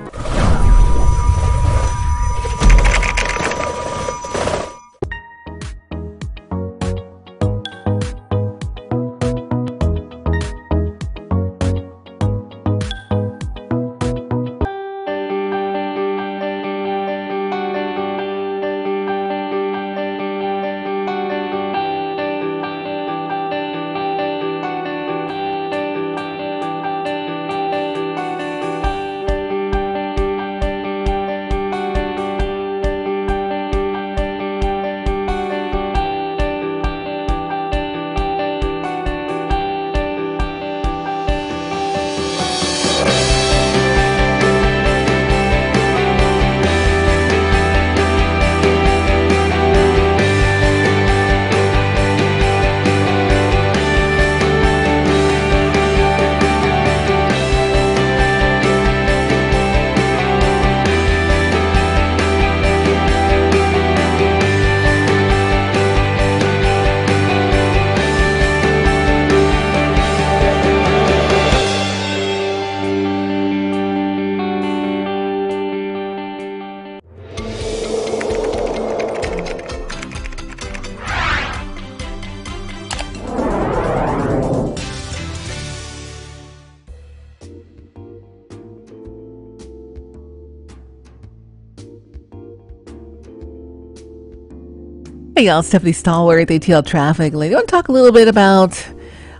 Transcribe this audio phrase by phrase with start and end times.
[95.44, 97.54] Y'all, Stephanie Stallworth, ATL Traffic Lady.
[97.54, 98.76] I want to talk a little bit about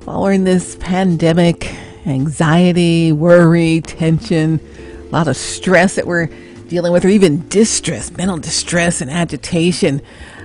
[0.04, 4.60] while we're in this pandemic, anxiety, worry, tension,
[5.00, 6.26] a lot of stress that we're
[6.68, 10.02] dealing with, or even distress, mental distress and agitation.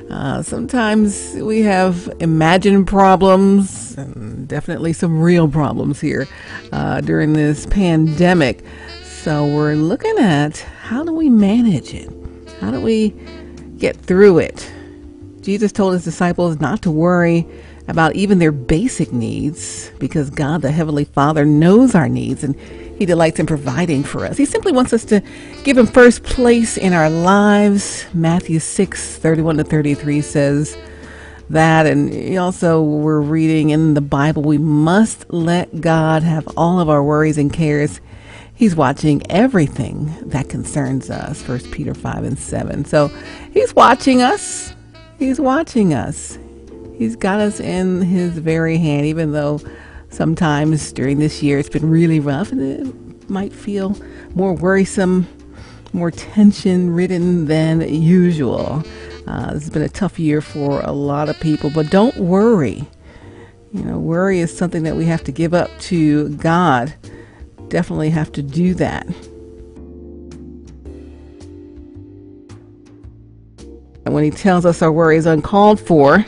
[0.10, 6.26] Uh, sometimes we have imagined problems and definitely some real problems here
[6.72, 8.64] uh, during this pandemic.
[9.04, 12.10] So we're looking at how do we manage it?
[12.62, 13.10] How do we
[13.78, 14.72] get through it?
[15.50, 17.44] Jesus told his disciples not to worry
[17.88, 22.56] about even their basic needs because God, the Heavenly Father, knows our needs and
[23.00, 24.38] He delights in providing for us.
[24.38, 25.24] He simply wants us to
[25.64, 28.06] give Him first place in our lives.
[28.14, 30.78] Matthew 6 31 to 33 says
[31.50, 31.88] that.
[31.88, 37.04] And also, we're reading in the Bible, we must let God have all of our
[37.04, 38.02] worries and cares.
[38.54, 41.42] He's watching everything that concerns us.
[41.42, 42.86] First Peter 5 and 7.
[42.86, 43.08] So
[43.52, 44.42] He's watching us.
[45.20, 46.40] He's watching us.
[46.98, 49.60] He's got us in His very hand, even though
[50.10, 53.98] sometimes during this year it's been really rough and it might feel
[54.34, 55.28] more worrisome,
[55.92, 58.82] more tension ridden than usual.
[59.28, 62.88] Uh, this has been a tough year for a lot of people, but don't worry.
[63.74, 66.94] You know, worry is something that we have to give up to God.
[67.68, 69.06] Definitely have to do that.
[74.10, 76.26] And when he tells us our worry is uncalled for,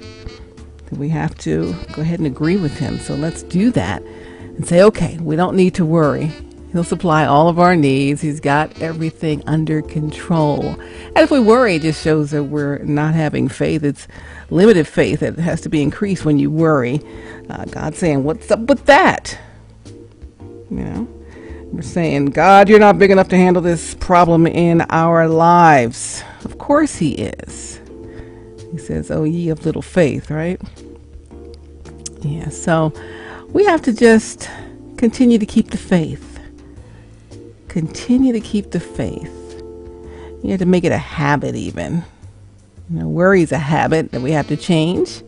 [0.92, 3.00] we have to go ahead and agree with him.
[3.00, 6.30] So let's do that and say, okay, we don't need to worry.
[6.72, 8.22] He'll supply all of our needs.
[8.22, 10.64] He's got everything under control.
[10.70, 13.84] And if we worry, it just shows that we're not having faith.
[13.84, 14.08] It's
[14.52, 17.02] limited faith that has to be increased when you worry.
[17.50, 19.40] Uh, God's saying, What's up with that?
[20.70, 21.08] You know,
[21.72, 26.24] we're saying, God, you're not big enough to handle this problem in our lives.
[26.44, 27.71] Of course, He is.
[28.72, 30.60] He says, Oh, ye of little faith, right?
[32.22, 32.94] Yeah, so
[33.50, 34.50] we have to just
[34.98, 36.40] continue to keep the faith.
[37.68, 39.38] Continue to keep the faith.
[40.44, 42.04] You have to make it a habit, even.
[42.90, 45.22] You know, worry is a habit that we have to change.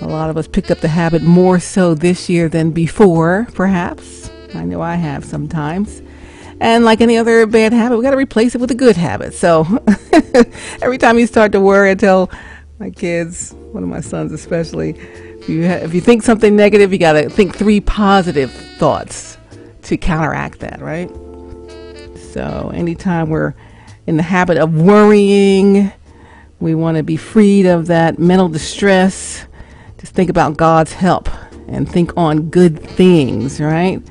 [0.00, 4.30] A lot of us picked up the habit more so this year than before, perhaps.
[4.54, 6.02] I know I have sometimes.
[6.60, 9.34] And like any other bad habit, we got to replace it with a good habit.
[9.34, 9.66] So
[10.82, 12.30] every time you start to worry, I tell
[12.78, 16.92] my kids, one of my sons especially, If you, ha- if you think something negative,
[16.92, 19.36] you got to think three positive thoughts
[19.82, 21.10] to counteract that, right?
[22.32, 23.54] So, anytime we're
[24.06, 25.92] in the habit of worrying,
[26.60, 29.46] we want to be freed of that mental distress.
[29.98, 31.28] Just think about God's help
[31.68, 34.02] and think on good things, right?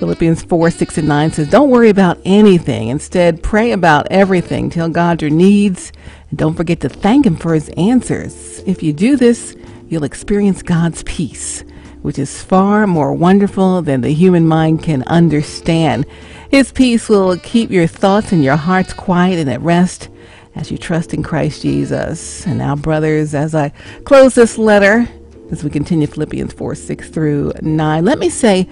[0.00, 2.88] Philippians 4 6 and 9 says, Don't worry about anything.
[2.88, 4.70] Instead, pray about everything.
[4.70, 5.92] Tell God your needs
[6.30, 8.60] and don't forget to thank Him for His answers.
[8.60, 9.54] If you do this,
[9.90, 11.64] you'll experience God's peace,
[12.00, 16.06] which is far more wonderful than the human mind can understand.
[16.50, 20.08] His peace will keep your thoughts and your hearts quiet and at rest
[20.54, 22.46] as you trust in Christ Jesus.
[22.46, 23.68] And now, brothers, as I
[24.04, 25.06] close this letter,
[25.52, 28.66] as we continue Philippians 4 6 through 9, let me say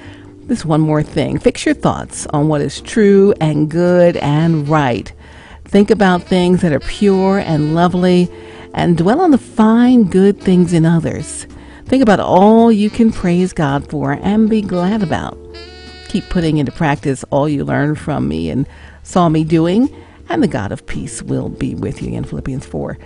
[0.48, 1.38] this one more thing.
[1.38, 5.12] Fix your thoughts on what is true and good and right.
[5.64, 8.30] Think about things that are pure and lovely
[8.72, 11.46] and dwell on the fine, good things in others.
[11.84, 15.38] Think about all you can praise God for and be glad about.
[16.08, 18.66] Keep putting into practice all you learned from me and
[19.02, 19.94] saw me doing,
[20.30, 22.98] and the God of peace will be with you in Philippians 4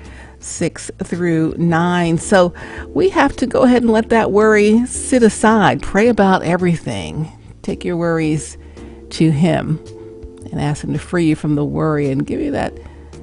[0.44, 2.18] 6 through 9.
[2.18, 2.52] So
[2.88, 5.82] we have to go ahead and let that worry sit aside.
[5.82, 7.30] Pray about everything.
[7.62, 8.58] Take your worries
[9.10, 9.78] to Him
[10.50, 12.76] and ask Him to free you from the worry and give you that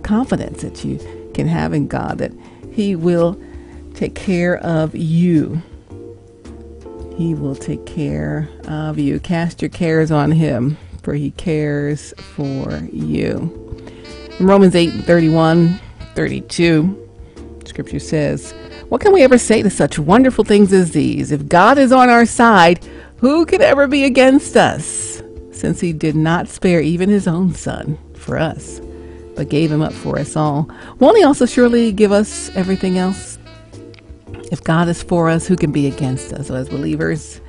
[0.04, 0.98] confidence that you
[1.34, 2.32] can have in God that
[2.72, 3.40] He will
[3.94, 5.62] take care of you.
[7.18, 9.20] He will take care of you.
[9.20, 13.56] Cast your cares on Him, for He cares for you.
[14.40, 15.80] In Romans 8 31,
[16.16, 17.09] 32,
[17.80, 18.52] Scripture says,
[18.90, 21.32] What can we ever say to such wonderful things as these?
[21.32, 22.86] If God is on our side,
[23.20, 25.24] who can ever be against us?
[25.54, 28.82] Since He did not spare even His own Son for us
[29.38, 33.40] but gave him up for us all, won't he also surely give us everything else?
[34.52, 36.48] If God is for us, who can be against us?
[36.48, 37.40] So, as believers,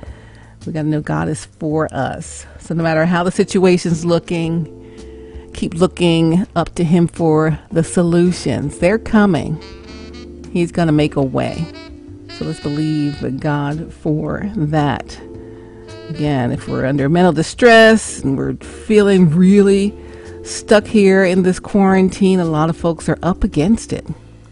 [0.65, 2.45] we got to know God is for us.
[2.59, 8.77] So, no matter how the situation's looking, keep looking up to Him for the solutions.
[8.77, 9.61] They're coming.
[10.51, 11.65] He's going to make a way.
[12.37, 15.19] So, let's believe God for that.
[16.09, 19.95] Again, if we're under mental distress and we're feeling really
[20.43, 24.05] stuck here in this quarantine, a lot of folks are up against it.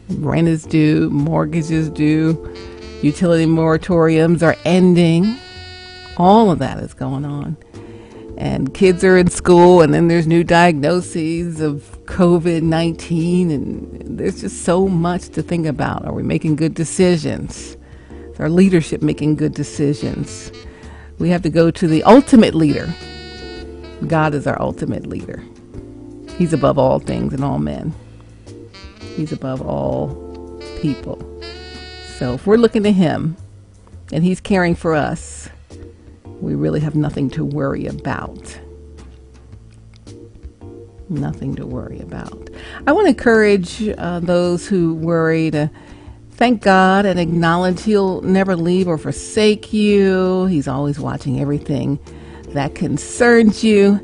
[0.10, 2.54] Rent is due, mortgages due,
[3.02, 5.38] utility moratoriums are ending.
[6.18, 7.58] All of that is going on.
[8.40, 14.40] And kids are in school, and then there's new diagnoses of COVID 19, and there's
[14.40, 16.06] just so much to think about.
[16.06, 17.76] Are we making good decisions?
[18.10, 20.54] Is our leadership making good decisions?
[21.18, 22.94] We have to go to the ultimate leader.
[24.08, 25.44] God is our ultimate leader.
[26.38, 27.94] He's above all things and all men.
[29.18, 31.20] He's above all people.
[32.18, 33.36] So if we're looking to Him
[34.14, 35.50] and He's caring for us,
[36.42, 38.60] we really have nothing to worry about.
[41.10, 42.50] Nothing to worry about.
[42.86, 45.70] I want to encourage uh, those who worry to
[46.32, 50.46] thank God and acknowledge He'll never leave or forsake you.
[50.46, 52.00] He's always watching everything
[52.50, 54.00] that concerns you.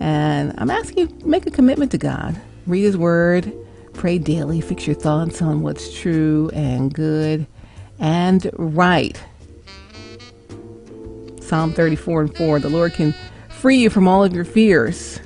[0.00, 2.40] And I'm asking you make a commitment to God.
[2.66, 3.52] Read His Word,
[3.94, 7.46] pray daily, fix your thoughts on what's true and good
[7.98, 9.22] and right.
[11.52, 13.14] Psalm 34 and 4 The Lord can
[13.50, 15.20] free you from all of your fears.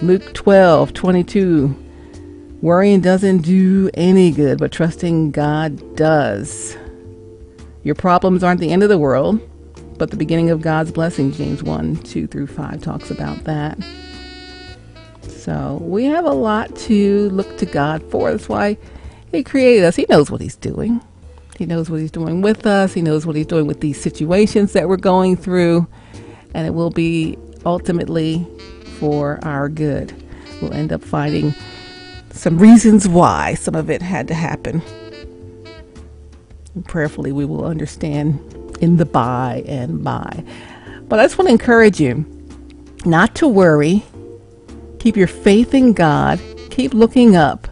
[0.00, 6.78] Luke 12 22 Worrying doesn't do any good, but trusting God does.
[7.82, 9.46] Your problems aren't the end of the world
[9.98, 11.30] but the beginning of God's blessing.
[11.32, 13.78] James 1 2 through 5 talks about that.
[15.28, 18.30] So we have a lot to look to God for.
[18.30, 18.78] That's why
[19.30, 19.96] He created us.
[19.96, 21.02] He knows what He's doing.
[21.58, 22.94] He knows what He's doing with us.
[22.94, 25.86] He knows what He's doing with these situations that we're going through.
[26.54, 28.46] And it will be ultimately
[28.98, 30.14] for our good.
[30.60, 31.54] We'll end up finding
[32.30, 34.82] some reasons why some of it had to happen.
[36.74, 38.38] And prayerfully, we will understand
[38.80, 40.44] in the by and by.
[41.08, 42.24] But I just want to encourage you
[43.04, 44.04] not to worry.
[44.98, 46.40] Keep your faith in God.
[46.70, 47.68] Keep looking up.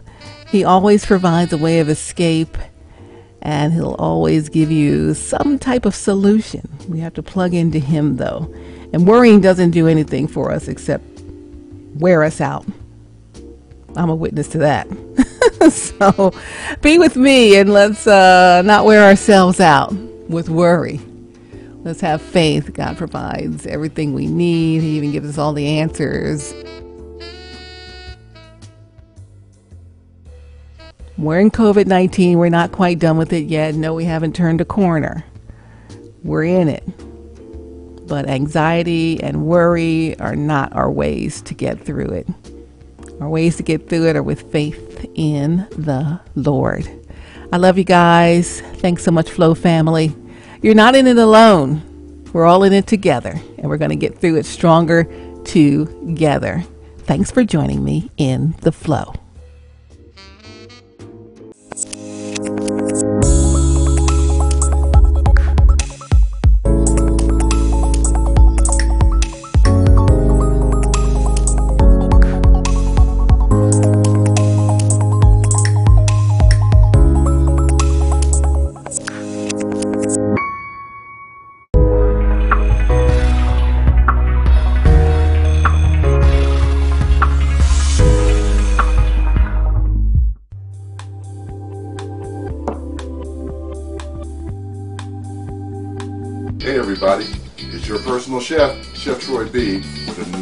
[0.47, 2.57] He always provides a way of escape
[3.41, 6.67] and he'll always give you some type of solution.
[6.87, 8.53] We have to plug into him though.
[8.93, 11.03] And worrying doesn't do anything for us except
[11.95, 12.65] wear us out.
[13.95, 14.87] I'm a witness to that.
[15.71, 16.33] so
[16.81, 20.99] be with me and let's uh, not wear ourselves out with worry.
[21.83, 22.73] Let's have faith.
[22.73, 26.53] God provides everything we need, He even gives us all the answers.
[31.21, 32.39] We're in COVID 19.
[32.39, 33.75] We're not quite done with it yet.
[33.75, 35.23] No, we haven't turned a corner.
[36.23, 36.83] We're in it.
[38.07, 42.27] But anxiety and worry are not our ways to get through it.
[43.19, 46.89] Our ways to get through it are with faith in the Lord.
[47.53, 48.61] I love you guys.
[48.77, 50.15] Thanks so much, Flow family.
[50.63, 51.83] You're not in it alone.
[52.33, 55.03] We're all in it together, and we're going to get through it stronger
[55.43, 56.63] together.
[57.01, 59.20] Thanks for joining me in the flow.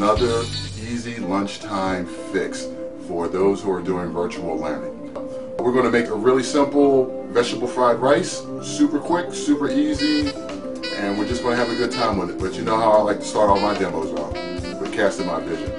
[0.10, 0.42] Another
[0.82, 2.66] easy lunchtime fix
[3.08, 5.14] for those who are doing virtual learning.
[5.60, 10.32] We're going to make a really simple vegetable fried rice, super quick, super easy,
[10.96, 12.40] and we're just going to have a good time with it.
[12.40, 14.34] But you know how I like to start all my demos off,
[14.82, 15.70] with casting my vision.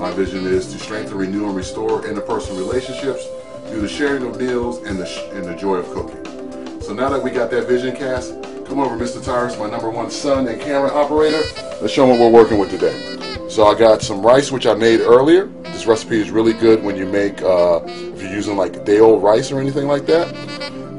[0.00, 3.24] My vision is to strengthen, renew, and restore interpersonal relationships
[3.68, 6.80] through the sharing of meals and the, and the joy of cooking.
[6.80, 8.32] So now that we got that vision cast,
[8.66, 9.24] come over, Mr.
[9.24, 11.42] Tyrus, my number one son and camera operator.
[11.80, 13.15] Let's show them what we're working with today.
[13.56, 15.46] So I got some rice, which I made earlier.
[15.62, 19.22] This recipe is really good when you make, uh, if you're using like day old
[19.22, 20.28] rice or anything like that.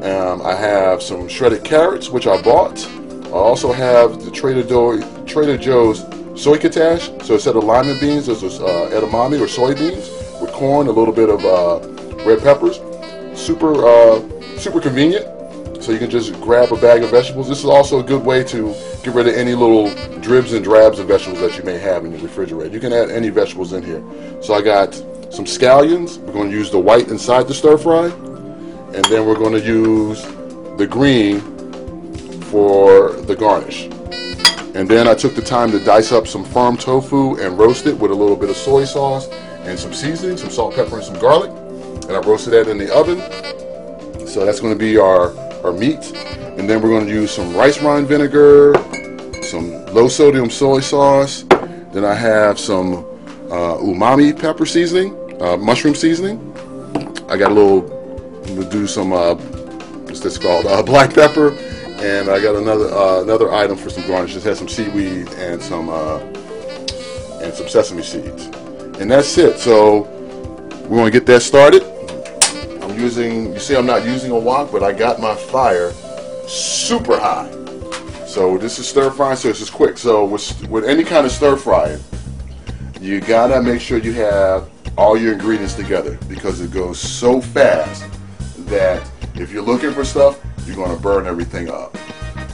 [0.02, 2.84] Um, I have some shredded carrots, which I bought.
[3.26, 6.02] I also have the Trader, Do- Trader Joe's
[6.34, 7.24] Soycutash.
[7.24, 11.30] So instead of lima beans, this, uh, edamame or soybeans with corn, a little bit
[11.30, 11.78] of uh,
[12.24, 12.80] red peppers.
[13.40, 14.20] Super, uh,
[14.58, 15.28] super convenient.
[15.84, 17.48] So you can just grab a bag of vegetables.
[17.48, 18.74] This is also a good way to
[19.08, 22.12] get rid of any little dribs and drabs of vegetables that you may have in
[22.12, 22.74] your refrigerator.
[22.74, 24.04] You can add any vegetables in here.
[24.42, 24.94] So I got
[25.34, 26.18] some scallions.
[26.18, 28.08] We're going to use the white inside the stir fry.
[28.08, 30.22] And then we're going to use
[30.78, 31.40] the green
[32.52, 33.86] for the garnish.
[34.76, 37.98] And then I took the time to dice up some firm tofu and roast it
[37.98, 39.30] with a little bit of soy sauce
[39.64, 41.52] and some seasoning, some salt, pepper, and some garlic.
[42.10, 43.20] And I roasted that in the oven.
[44.28, 45.34] So that's going to be our,
[45.64, 46.14] our meat.
[46.58, 48.74] And then we're going to use some rice wine vinegar,
[49.98, 51.42] low sodium soy sauce.
[51.92, 52.98] Then I have some
[53.50, 56.38] uh, umami pepper seasoning, uh, mushroom seasoning.
[57.30, 57.82] I got a little,
[58.56, 59.34] we'll do some, uh,
[60.06, 60.68] what's this called?
[60.68, 61.50] Uh, black pepper.
[61.98, 64.36] And I got another uh, another item for some garnish.
[64.36, 66.20] This has some seaweed and some uh,
[67.42, 68.46] and some sesame seeds.
[69.02, 69.58] And that's it.
[69.58, 70.02] So
[70.84, 71.82] we're going to get that started.
[72.84, 75.92] I'm using, you see I'm not using a wok, but I got my fire
[76.46, 77.52] super high.
[78.38, 79.98] So this is stir frying, so this is quick.
[79.98, 82.00] So with, with any kind of stir frying,
[83.02, 88.06] you gotta make sure you have all your ingredients together because it goes so fast
[88.68, 91.98] that if you're looking for stuff, you're gonna burn everything up.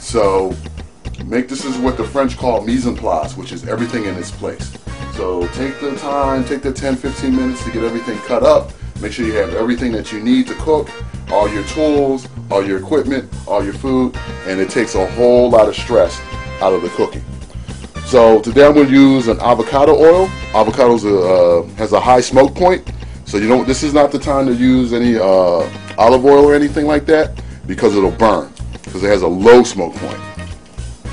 [0.00, 0.56] So
[1.26, 4.30] make this is what the French call mise en place, which is everything in its
[4.30, 4.78] place.
[5.12, 8.72] So take the time, take the 10, 15 minutes to get everything cut up.
[9.02, 10.88] Make sure you have everything that you need to cook,
[11.30, 14.16] all your tools, all your equipment, all your food,
[14.46, 16.20] and it takes a whole lot of stress
[16.60, 17.24] out of the cooking.
[18.06, 20.28] So today I'm going to use an avocado oil.
[20.54, 22.88] Avocado uh, has a high smoke point,
[23.24, 23.66] so you don't.
[23.66, 27.42] This is not the time to use any uh, olive oil or anything like that
[27.66, 28.52] because it'll burn
[28.82, 30.20] because it has a low smoke point.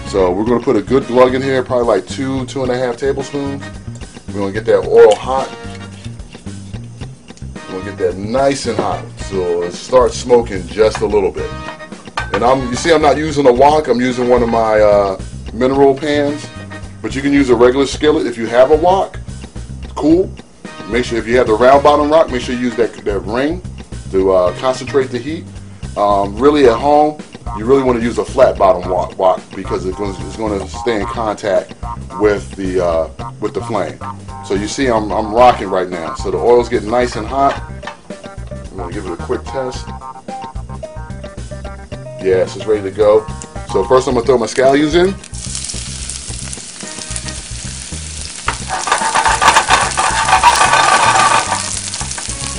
[0.08, 2.72] So we're going to put a good glug in here, probably like two, two and
[2.72, 3.64] a half tablespoons.
[4.28, 5.50] We're going to get that oil hot.
[7.56, 9.06] We're going to get that nice and hot.
[9.32, 11.50] So it starts smoking just a little bit.
[12.34, 15.22] And I'm, you see I'm not using a wok, I'm using one of my uh,
[15.54, 16.46] mineral pans.
[17.02, 19.18] But you can use a regular skillet if you have a wok.
[19.96, 20.30] Cool.
[20.90, 23.20] Make sure if you have the round bottom wok, make sure you use that, that
[23.20, 23.62] ring
[24.12, 25.46] to uh, concentrate the heat.
[25.96, 27.18] Um, really at home,
[27.58, 30.36] you really want to use a flat bottom wok, wok because it's going, to, it's
[30.36, 31.74] going to stay in contact
[32.20, 33.98] with the uh, with the flame.
[34.46, 36.16] So you see I'm, I'm rocking right now.
[36.16, 37.81] So the oil's getting nice and hot.
[38.82, 39.88] To give it a quick test.
[42.20, 43.26] Yes, it's ready to go.
[43.72, 45.14] So first I'm to throw my scallions in.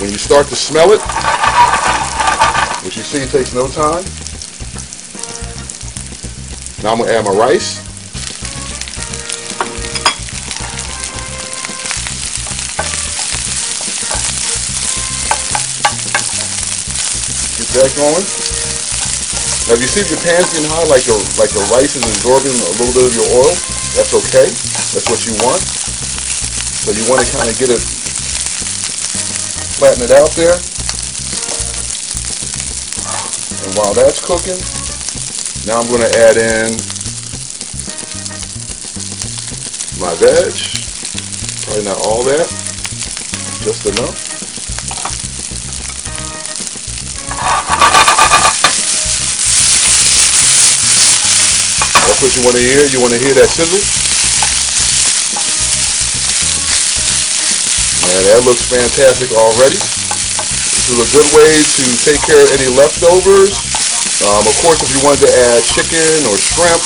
[0.00, 1.00] When you start to smell it,
[2.84, 4.04] which you see takes no time.
[6.84, 7.91] Now I'm gonna add my rice.
[17.98, 18.22] Going.
[19.66, 22.02] Now, if you see if your pan's getting hot, like your, like the rice is
[22.06, 23.54] absorbing a little bit of your oil,
[23.98, 24.46] that's okay.
[24.94, 25.62] That's what you want.
[26.82, 27.82] So you want to kind of get it,
[29.78, 30.58] flatten it out there.
[33.62, 34.58] And while that's cooking,
[35.66, 36.74] now I'm going to add in
[40.02, 40.54] my veg.
[41.62, 42.50] Probably not all that,
[43.62, 44.31] just enough.
[52.22, 52.86] What you want to hear.
[52.86, 53.82] You want to hear that sizzle?
[58.06, 59.74] Man, that looks fantastic already.
[59.74, 63.58] This is a good way to take care of any leftovers.
[64.22, 66.78] Um, of course, if you wanted to add chicken or shrimp,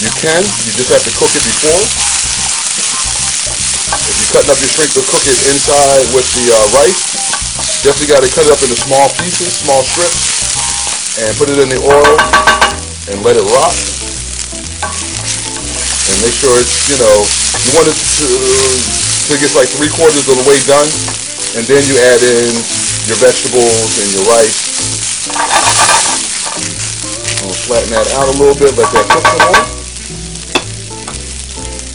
[0.00, 0.40] you can.
[0.40, 1.84] You just have to cook it before.
[3.92, 6.96] If you're cutting up your shrimp to cook it inside with the uh, rice,
[7.84, 11.68] definitely got to cut it up into small pieces, small strips, and put it in
[11.68, 12.16] the oil
[13.12, 13.99] and let it rock
[16.10, 17.16] and make sure it's, you know,
[17.62, 18.28] you want it to,
[19.30, 20.90] to get like three quarters of the way done,
[21.54, 22.50] and then you add in
[23.06, 24.58] your vegetables and your rice.
[27.46, 29.64] I'll flatten that out a little bit, let that cook some more.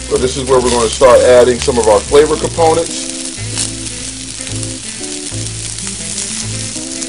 [0.09, 3.13] So this is where we're going to start adding some of our flavor components.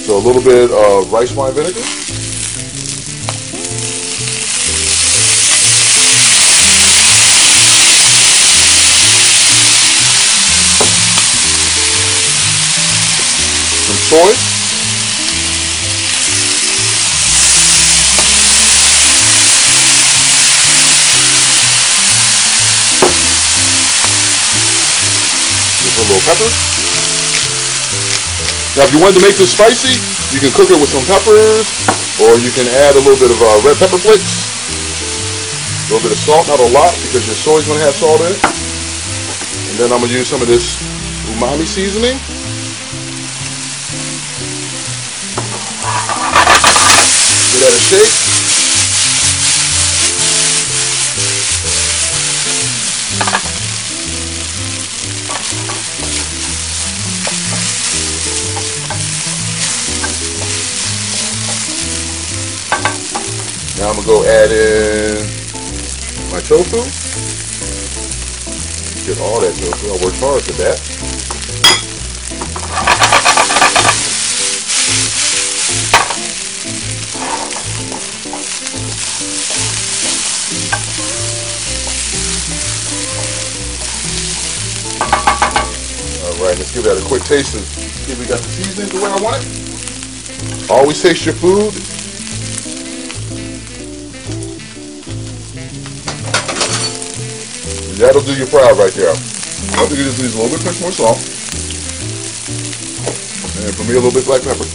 [0.07, 2.06] So a little bit of rice wine vinegar.
[14.07, 14.31] Soy.
[25.83, 26.51] Just a little pepper.
[28.79, 29.99] Now, if you wanted to make this spicy,
[30.31, 31.67] you can cook it with some peppers,
[32.23, 34.47] or you can add a little bit of uh, red pepper flakes,
[35.91, 37.97] a little bit of salt, not a lot, because your soy is going to have
[37.97, 38.43] salt in it.
[39.67, 40.79] And then I'm going to use some of this
[41.35, 42.21] umami seasoning.
[47.57, 48.13] Give that a shake.
[63.79, 65.25] Now I'm gonna go add in
[66.31, 66.85] my tofu.
[69.07, 69.87] Get all that tofu.
[69.89, 70.96] I worked hard for that.
[86.77, 89.17] Give that a quick taste and see if we got the seasoning the way I
[89.25, 90.69] want it.
[90.69, 91.73] Always taste your food.
[97.97, 99.09] That'll do your fry right there.
[99.09, 101.17] I think it just needs a little bit pinch more salt.
[103.65, 104.69] And for me, a little bit black pepper.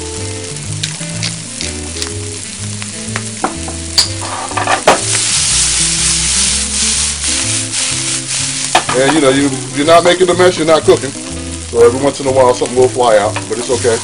[8.98, 11.31] And you know, you, you're not making the mess, you're not cooking.
[11.72, 13.96] So every once in a while, something will fly out, but it's okay.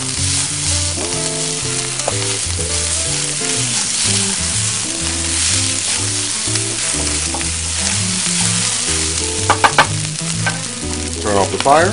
[11.21, 11.91] Turn off the fire.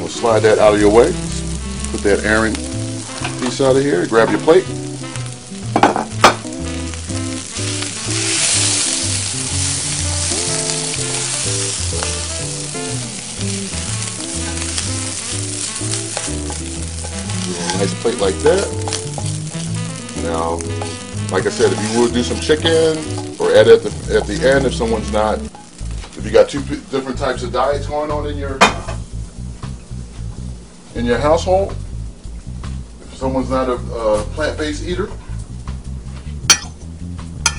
[0.00, 1.12] We'll slide that out of your way.
[1.90, 2.54] Put that Aaron
[3.42, 4.06] piece out of here.
[4.06, 4.64] Grab your plate.
[18.06, 18.66] Plate like that.
[20.22, 20.58] Now,
[21.34, 22.96] like I said, if you would do some chicken
[23.40, 26.60] or add at the at the end if someone's not, if you got two
[26.92, 28.60] different types of diets going on in your
[30.94, 31.72] in your household,
[33.02, 35.10] if someone's not a, a plant-based eater,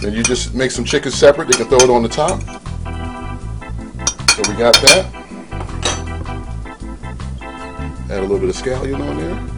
[0.02, 1.50] then you just make some chicken separate.
[1.50, 2.42] They can throw it on the top.
[4.32, 5.14] So we got that.
[8.10, 9.57] Add a little bit of scallion on there.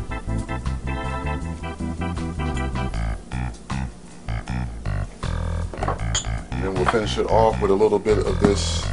[6.91, 8.87] Finish it off with a little bit of this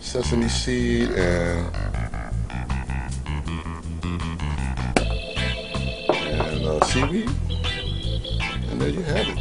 [0.00, 1.74] sesame seed and
[6.08, 7.28] and uh, seaweed.
[8.70, 9.38] And there you have it.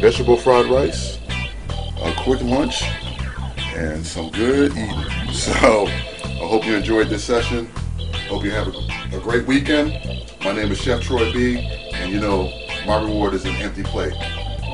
[0.00, 1.18] Vegetable fried rice,
[2.02, 2.82] a quick lunch,
[3.74, 5.04] and some good eating.
[5.32, 7.66] So I hope you enjoyed this session.
[8.28, 9.92] Hope you have a a great weekend.
[10.42, 11.58] My name is Chef Troy B,
[11.92, 12.50] and you know,
[12.86, 14.14] my reward is an empty plate.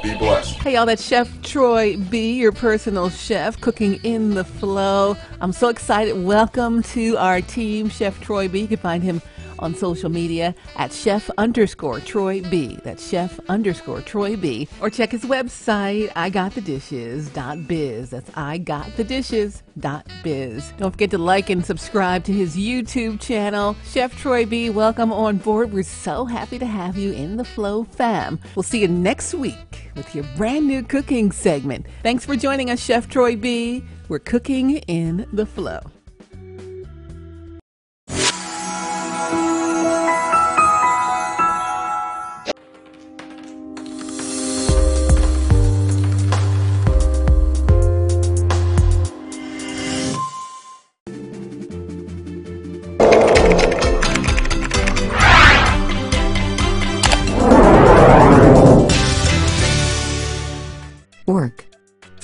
[0.03, 0.57] Be blessed.
[0.59, 5.17] Hey, y'all, that's Chef Troy B, your personal chef, cooking in the flow.
[5.41, 6.23] I'm so excited.
[6.23, 8.61] Welcome to our team, Chef Troy B.
[8.61, 9.21] You can find him
[9.59, 12.79] on social media at chef underscore Troy B.
[12.85, 14.69] That's chef underscore Troy B.
[14.81, 18.11] Or check his website, igotthedishes.biz.
[18.11, 20.73] That's igotthedishes.biz.
[20.79, 23.77] Don't forget to like and subscribe to his YouTube channel.
[23.85, 25.73] Chef Troy B, welcome on board.
[25.73, 28.39] We're so happy to have you in the Flow fam.
[28.55, 31.87] We'll see you next week with your brand new cooking segment.
[32.03, 33.85] Thanks for joining us, Chef Troy B.
[34.09, 35.81] We're cooking in the flow.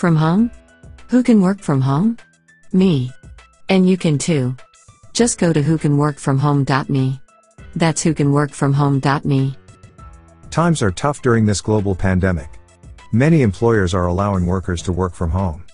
[0.05, 0.51] From home?
[1.09, 2.19] Who can work from home?
[2.75, 3.11] Me.
[3.71, 4.55] And you can too.
[5.15, 7.21] Just go to whocanworkfromhome.me.
[7.75, 9.57] That's whocanworkfromhome.me.
[10.51, 12.51] Times are tough during this global pandemic.
[13.13, 15.65] Many employers are allowing workers to work from home.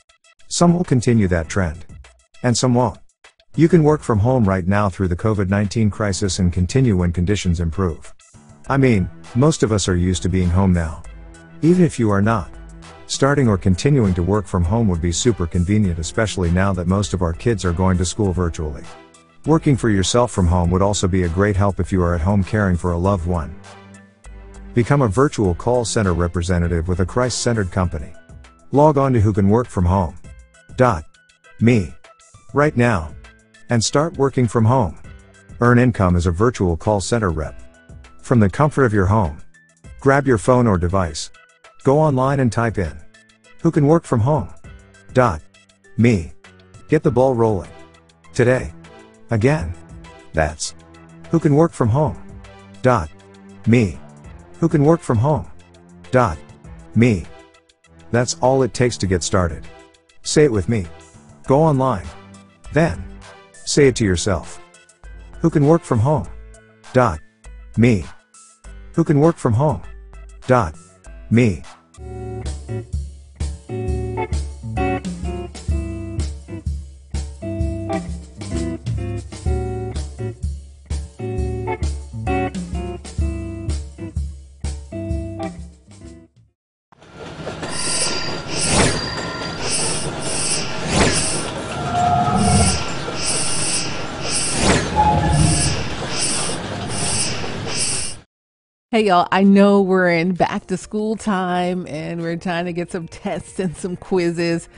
[0.46, 1.84] Some will continue that trend.
[2.44, 3.00] And some won't.
[3.56, 7.12] You can work from home right now through the COVID 19 crisis and continue when
[7.12, 8.14] conditions improve.
[8.68, 11.02] I mean, most of us are used to being home now.
[11.62, 12.59] Even if you are not.
[13.10, 17.12] Starting or continuing to work from home would be super convenient, especially now that most
[17.12, 18.84] of our kids are going to school virtually.
[19.46, 22.20] Working for yourself from home would also be a great help if you are at
[22.20, 23.52] home caring for a loved one.
[24.74, 28.12] Become a virtual call center representative with a Christ centered company.
[28.70, 30.16] Log on to who can work from home.
[30.76, 31.02] Dot.
[31.58, 31.92] Me.
[32.54, 33.12] Right now.
[33.70, 34.96] And start working from home.
[35.60, 37.60] Earn income as a virtual call center rep.
[38.22, 39.42] From the comfort of your home.
[39.98, 41.28] Grab your phone or device.
[41.82, 42.94] Go online and type in.
[43.62, 44.52] Who can work from home?
[45.14, 45.40] Dot.
[45.96, 46.32] Me.
[46.88, 47.70] Get the ball rolling.
[48.34, 48.74] Today.
[49.30, 49.74] Again.
[50.34, 50.74] That's.
[51.30, 52.22] Who can work from home?
[52.82, 53.08] Dot.
[53.66, 53.98] Me.
[54.58, 55.50] Who can work from home?
[56.10, 56.36] Dot.
[56.94, 57.24] Me.
[58.10, 59.66] That's all it takes to get started.
[60.22, 60.86] Say it with me.
[61.46, 62.06] Go online.
[62.74, 63.02] Then.
[63.52, 64.60] Say it to yourself.
[65.40, 66.28] Who can work from home?
[66.92, 67.20] Dot.
[67.78, 68.04] Me.
[68.94, 69.82] Who can work from home?
[70.46, 70.74] Dot.
[71.30, 71.62] Me.
[99.10, 103.08] Y'all, I know we're in back to school time and we're trying to get some
[103.08, 104.68] tests and some quizzes.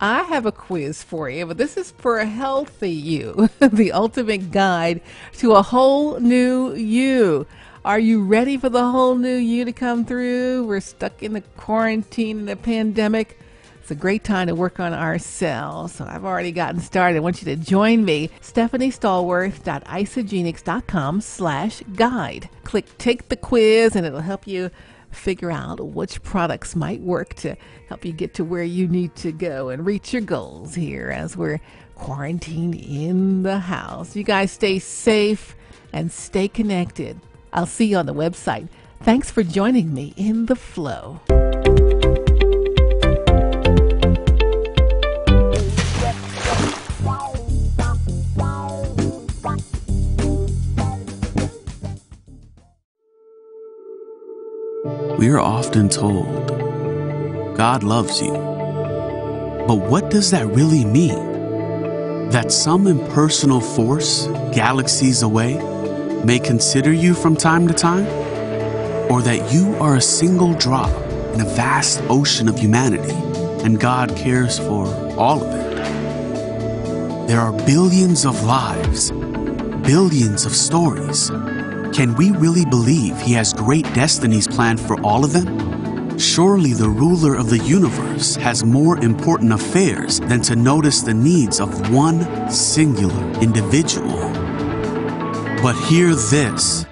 [0.00, 4.50] I have a quiz for you, but this is for a healthy you, the ultimate
[4.50, 5.02] guide
[5.34, 7.46] to a whole new you.
[7.84, 10.64] Are you ready for the whole new you to come through?
[10.64, 13.38] We're stuck in the quarantine and the pandemic.
[13.82, 15.96] It's a great time to work on ourselves.
[15.96, 17.16] So I've already gotten started.
[17.16, 18.30] I want you to join me.
[18.40, 22.48] StephanieStallworth.isagenix.com slash guide.
[22.62, 24.70] Click take the quiz and it'll help you
[25.10, 27.56] figure out which products might work to
[27.88, 31.36] help you get to where you need to go and reach your goals here as
[31.36, 31.60] we're
[31.96, 34.14] quarantined in the house.
[34.14, 35.56] You guys stay safe
[35.92, 37.18] and stay connected.
[37.52, 38.68] I'll see you on the website.
[39.02, 41.18] Thanks for joining me in the flow.
[55.22, 56.48] We are often told,
[57.56, 58.32] God loves you.
[58.32, 62.28] But what does that really mean?
[62.30, 65.62] That some impersonal force, galaxies away,
[66.24, 68.04] may consider you from time to time?
[69.12, 70.90] Or that you are a single drop
[71.34, 73.14] in a vast ocean of humanity
[73.64, 77.28] and God cares for all of it?
[77.28, 81.30] There are billions of lives, billions of stories.
[81.92, 86.18] Can we really believe He has great destinies planned for all of them?
[86.18, 91.60] Surely the ruler of the universe has more important affairs than to notice the needs
[91.60, 94.32] of one singular individual.
[95.62, 96.86] But hear this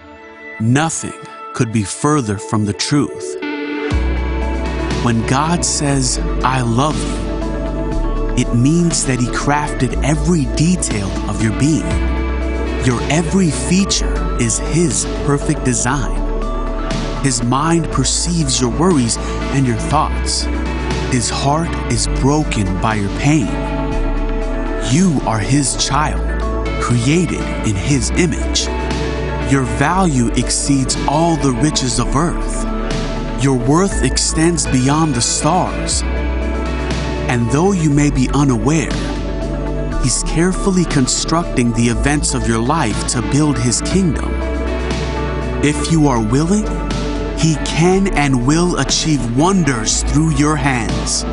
[0.60, 1.18] nothing
[1.54, 3.38] could be further from the truth.
[5.02, 11.58] When God says, I love you, it means that He crafted every detail of your
[11.58, 11.88] being,
[12.84, 16.18] your every feature is His perfect design.
[17.22, 19.18] His mind perceives your worries
[19.54, 20.42] and your thoughts.
[21.12, 23.46] His heart is broken by your pain.
[24.90, 26.24] You are His child,
[26.82, 28.66] created in His image.
[29.52, 32.64] Your value exceeds all the riches of earth.
[33.42, 36.02] Your worth extends beyond the stars.
[37.30, 38.88] And though you may be unaware,
[40.02, 44.30] He's carefully constructing the events of your life to build His kingdom.
[45.62, 46.66] If you are willing,
[47.38, 51.24] He can and will achieve wonders through your hands.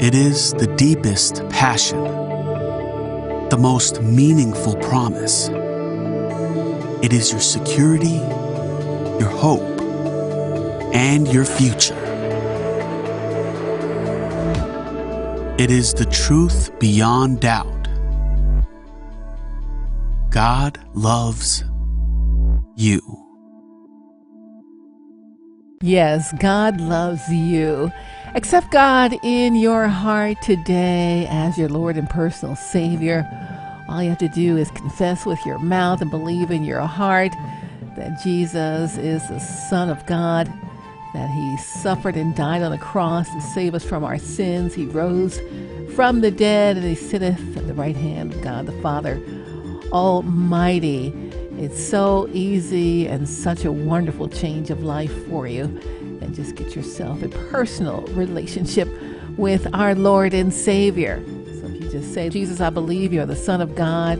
[0.00, 5.48] It is the deepest passion, the most meaningful promise.
[7.02, 8.20] It is your security,
[9.18, 9.80] your hope,
[10.94, 12.09] and your future.
[15.60, 17.86] It is the truth beyond doubt.
[20.30, 21.64] God loves
[22.76, 23.02] you.
[25.82, 27.92] Yes, God loves you.
[28.34, 33.28] Accept God in your heart today as your Lord and personal Savior.
[33.86, 37.32] All you have to do is confess with your mouth and believe in your heart
[37.98, 40.50] that Jesus is the Son of God
[41.14, 44.74] that he suffered and died on the cross to save us from our sins.
[44.74, 45.40] He rose
[45.94, 49.20] from the dead and he sitteth at the right hand of God the Father
[49.92, 51.12] Almighty.
[51.58, 55.64] It's so easy and such a wonderful change of life for you.
[56.20, 58.88] And just get yourself a personal relationship
[59.36, 61.22] with our Lord and Savior.
[61.60, 64.18] So if you just say, Jesus, I believe you're the Son of God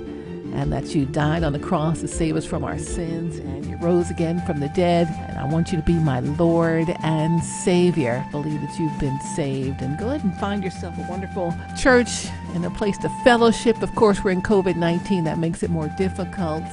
[0.55, 3.77] and that you died on the cross to save us from our sins and you
[3.79, 5.09] rose again from the dead.
[5.29, 8.25] And I want you to be my Lord and Savior.
[8.31, 12.65] Believe that you've been saved and go ahead and find yourself a wonderful church and
[12.65, 13.81] a place to fellowship.
[13.83, 16.65] Of course, we're in COVID 19, that makes it more difficult,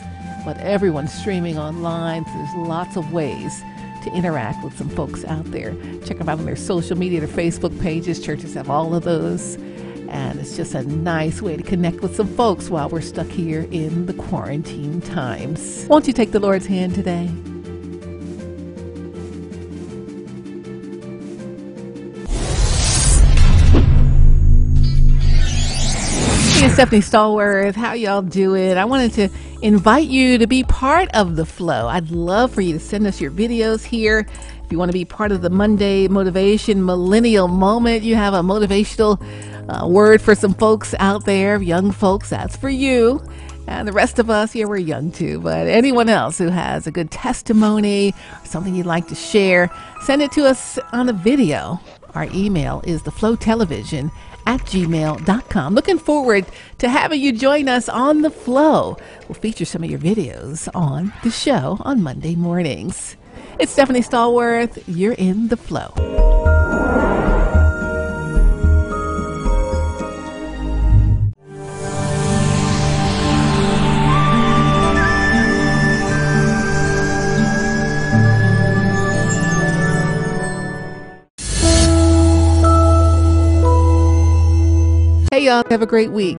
[0.46, 2.26] but everyone's streaming online.
[2.26, 3.64] So there's lots of ways
[4.04, 5.76] to interact with some folks out there.
[6.06, 8.24] Check them out on their social media, their Facebook pages.
[8.24, 9.58] Churches have all of those.
[10.10, 13.68] And it's just a nice way to connect with some folks while we're stuck here
[13.72, 15.86] in the quarantine times.
[15.90, 17.30] Won't you take the Lord's hand today?
[26.58, 27.76] Hey, Stephanie Stallworth.
[27.76, 28.78] How y'all doing?
[28.78, 29.30] I wanted to
[29.62, 31.88] invite you to be part of the flow.
[31.88, 34.26] I'd love for you to send us your videos here.
[34.64, 38.42] If you want to be part of the Monday Motivation Millennial Moment, you have a
[38.42, 39.22] motivational
[39.70, 43.22] uh, word for some folks out there, young folks, that's for you.
[43.68, 46.92] And the rest of us, yeah, we're young too, but anyone else who has a
[46.92, 48.14] good testimony
[48.46, 49.70] something you'd like to share,
[50.02, 51.80] send it to us on a video.
[52.16, 54.10] Our email is theflowtelevision
[54.46, 55.76] at gmail.com.
[55.76, 56.46] Looking forward
[56.78, 58.98] to having you join us on The Flow.
[59.28, 63.18] We'll feature some of your videos on the show on Monday mornings.
[63.60, 64.82] It's Stephanie Stallworth.
[64.88, 65.94] You're in The Flow.
[85.48, 86.36] Have a great week.